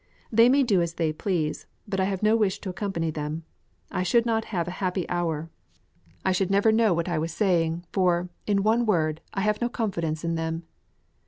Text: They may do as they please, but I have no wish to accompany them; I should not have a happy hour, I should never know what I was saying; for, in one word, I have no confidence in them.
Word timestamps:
They 0.31 0.49
may 0.49 0.63
do 0.63 0.81
as 0.81 0.95
they 0.95 1.13
please, 1.13 1.67
but 1.87 1.99
I 1.99 2.05
have 2.05 2.23
no 2.23 2.35
wish 2.35 2.57
to 2.61 2.71
accompany 2.71 3.11
them; 3.11 3.43
I 3.91 4.01
should 4.01 4.25
not 4.25 4.45
have 4.45 4.67
a 4.67 4.71
happy 4.81 5.07
hour, 5.09 5.51
I 6.25 6.31
should 6.31 6.49
never 6.49 6.71
know 6.71 6.91
what 6.91 7.07
I 7.07 7.19
was 7.19 7.31
saying; 7.31 7.85
for, 7.91 8.27
in 8.47 8.63
one 8.63 8.87
word, 8.87 9.21
I 9.35 9.41
have 9.41 9.61
no 9.61 9.69
confidence 9.69 10.23
in 10.23 10.33
them. 10.33 10.63